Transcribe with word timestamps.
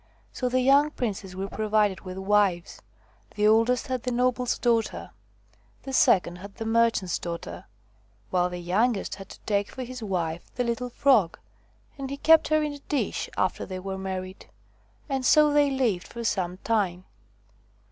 So 0.33 0.49
the 0.49 0.61
young 0.61 0.89
princes 0.89 1.35
were 1.35 1.47
provided 1.47 2.01
with 2.01 2.17
wives. 2.17 2.81
The 3.35 3.47
oldest 3.47 3.85
had 3.85 4.01
the 4.01 4.09
noble's 4.11 4.57
daughter; 4.57 5.11
the 5.83 5.93
second 5.93 6.37
had 6.37 6.55
the 6.55 6.65
merchant's 6.65 7.19
daughter; 7.19 7.65
while 8.31 8.49
the 8.49 8.57
youngest 8.57 9.13
had 9.13 9.29
to 9.29 9.39
take 9.41 9.69
for 9.69 9.83
his 9.83 10.01
wife 10.01 10.43
the 10.55 10.63
little 10.63 10.89
Frog, 10.89 11.37
and 11.99 12.09
he 12.09 12.17
kept 12.17 12.47
her 12.47 12.63
in 12.63 12.73
a 12.73 12.79
dish 12.89 13.29
after 13.37 13.63
they 13.63 13.77
were 13.77 13.95
married. 13.99 14.47
And 15.07 15.23
so 15.23 15.53
they 15.53 15.69
lived 15.69 16.07
for 16.07 16.23
some 16.23 16.57
time. 16.63 17.05